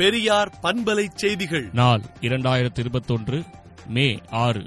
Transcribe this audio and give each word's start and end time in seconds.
பெரியார் 0.00 0.58
பண்பலை 0.62 1.06
செய்திகள். 1.14 1.70
நாள் 1.72 2.00
இரண்டாயிரத்தி 2.20 2.78
இருபத்தொன்று 2.78 3.42
மே 3.86 4.18
ஆறு. 4.30 4.66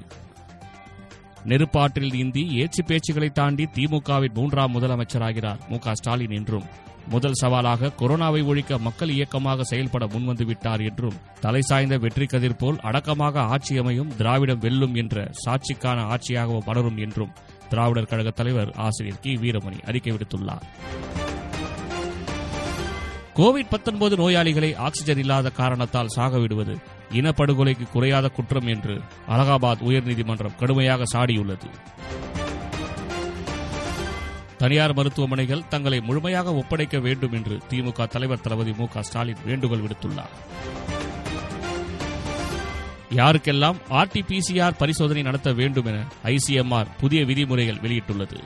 நெருப்பாற்றில் 1.46 2.14
இந்தி 2.14 2.42
ஏச்சு 2.42 2.84
பேச்சுகளை 2.86 3.32
தாண்டி 3.32 3.64
திமுகவின் 3.64 4.34
மூன்றாம் 4.34 4.74
முதலமைச்சராகிறார் 4.74 5.68
மு 5.70 5.80
க 5.80 5.96
ஸ்டாலின் 5.96 6.32
என்றும் 6.32 6.64
முதல் 7.10 7.34
சவாலாக 7.34 7.92
கொரோனாவை 8.00 8.46
ஒழிக்க 8.46 8.78
மக்கள் 8.78 9.10
இயக்கமாக 9.10 9.64
செயல்பட 9.64 10.06
முன்வந்துவிட்டார் 10.06 10.86
என்றும் 10.90 11.20
தலை 11.42 11.62
சாய்ந்த 11.62 11.98
வெற்றி 11.98 12.26
கதிர் 12.26 12.56
போல் 12.56 12.80
அடக்கமாக 12.82 13.40
ஆட்சி 13.40 13.78
அமையும் 13.78 14.16
திராவிடம் 14.16 14.60
வெல்லும் 14.60 14.96
என்ற 14.96 15.32
சாட்சிக்கான 15.46 16.14
ஆட்சியாகவும் 16.14 16.66
மலரும் 16.66 16.98
என்றும் 16.98 17.34
திராவிடர் 17.70 18.06
கழக 18.06 18.30
தலைவர் 18.30 18.72
ஆசிரியர் 18.72 19.20
கி. 19.20 19.34
வீரமணி 19.34 19.82
அறிக்கை 19.82 20.14
விடுத்துள்ளார். 20.14 20.62
கோவிட் 23.36 23.70
19 23.70 24.16
நோயாளிகளை 24.16 24.76
ஆக்சிஜன் 24.76 25.18
இல்லாத 25.18 25.50
காரணத்தால் 25.50 26.12
சாகவிடுவது 26.16 26.76
இனப்படுகொலைக்கு 27.12 27.90
குறையாத 27.92 28.28
குற்றம் 28.30 28.68
என்று 28.68 29.02
அலகாபாத் 29.28 29.84
உயர்நீதிமன்றம் 29.90 30.56
கடுமையாக 30.56 31.04
சாடியுள்ளது. 31.14 31.70
தனியார் 34.58 34.94
மருத்துவமனைகள் 34.94 35.68
தங்களை 35.68 36.00
முழுமையாக 36.00 36.54
ஒப்படைக்க 36.54 37.00
வேண்டும் 37.00 37.34
என்று 37.34 37.58
திமுக 37.70 38.08
தலைவர் 38.08 38.42
தளபதி 38.42 38.74
மு 38.78 38.88
க 38.88 39.02
ஸ்டாலின் 39.02 39.44
வேண்டுகோள் 39.46 39.82
விடுத்துள்ளார். 39.82 40.34
யாருக்கெல்லாம் 43.16 43.76
ஆர்டிபிசிஆர் 43.90 44.78
பரிசோதனை 44.78 45.22
நடத்த 45.22 45.54
வேண்டும் 45.54 45.86
என 45.86 46.06
ஐசிஎம்ஆர் 46.24 46.88
புதிய 47.00 47.26
விதிமுறைகள் 47.26 47.82
வெளியிட்டுள்ளது. 47.82 48.40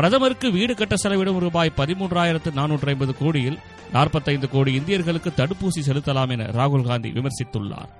பிரதமருக்கு 0.00 0.52
வீடு 0.52 0.74
கட்ட 0.74 0.94
செலவிடும் 1.02 1.38
ரூபாய் 1.38 1.72
பதிமூன்றாயிரத்து 1.76 2.50
நானூற்று 2.54 2.86
ஐம்பது 2.86 3.16
கோடியில் 3.16 3.58
நாற்பத்தைந்து 3.92 4.48
கோடி 4.48 4.78
இந்தியர்களுக்கு 4.78 5.30
தடுப்பூசி 5.36 5.80
செலுத்தலாம் 5.86 6.30
என 6.30 6.44
ராகுல் 6.44 6.86
காந்தி 6.86 7.10
விமர்சித்துள்ளார். 7.10 7.90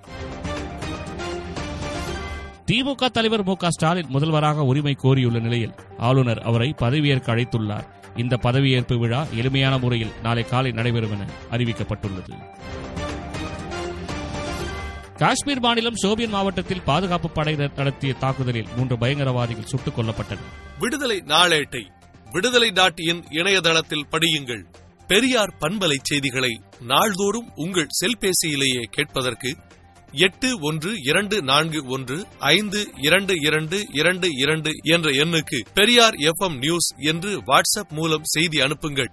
திமுக 2.67 3.07
தலைவர் 3.07 3.45
மு 3.45 3.57
க 3.57 3.70
ஸ்டாலின் 3.70 4.07
முதல்வராக 4.09 4.62
உரிமை 4.62 4.97
கோரியுள்ள 5.03 5.41
நிலையில் 5.41 5.75
ஆளுநர் 5.98 6.39
அவரை 6.39 6.75
பதவியேற்க 6.79 7.34
அழைத்துள்ளார். 7.34 7.84
இந்த 8.17 8.39
பதவியேற்பு 8.42 8.98
விழா 8.98 9.27
எளிமையான 9.35 9.79
முறையில் 9.79 10.12
நாளை 10.23 10.45
காலை 10.45 10.70
நடைபெறும் 10.70 11.11
என 11.11 11.27
அறிவிக்கப்பட்டுள்ளது. 11.51 12.35
காஷ்மீர் 15.21 15.61
மாநிலம் 15.61 15.95
சோபியன் 16.03 16.29
மாவட்டத்தில் 16.29 16.83
பாதுகாப்பு 16.83 17.31
படையினர் 17.31 17.77
நடத்திய 17.77 18.13
தாக்குதலில் 18.13 18.67
மூன்று 18.77 18.99
பயங்கரவாதிகள் 18.99 19.65
சுட்டுக் 19.65 19.99
கொல்லப்பட்டனர். 19.99 20.79
விடுதலை 20.79 21.23
நாளேட்டை 21.27 21.87
விடுதலை 22.31 22.71
நாட்டியின் 22.71 23.25
இணையதளத்தில் 23.31 24.07
படியுங்கள். 24.11 24.65
பெரியார் 25.07 25.57
பண்பலை 25.61 25.97
செய்திகளை 26.03 26.61
நாள்தோறும் 26.81 27.51
உங்கள் 27.55 27.87
செல்பேசியிலேயே 28.01 28.83
கேட்பதற்கு 28.83 29.57
எட்டு 30.13 30.59
ஒன்று 30.61 30.93
இரண்டு 31.03 31.43
நான்கு 31.43 31.85
ஒன்று 31.87 32.27
ஐந்து 32.39 32.91
இரண்டு 32.97 33.35
இரண்டு 33.41 33.87
இரண்டு 33.93 34.29
இரண்டு 34.33 34.71
என்ற 34.83 35.11
எண்ணுக்கு 35.11 35.61
பெரியார் 35.75 36.15
எஃப்எம் 36.15 36.59
நியூஸ் 36.59 36.95
என்று 36.97 37.41
வாட்ஸ்அப் 37.41 37.89
மூலம் 37.89 38.25
செய்தி 38.25 38.61
அனுப்புங்கள். 38.61 39.11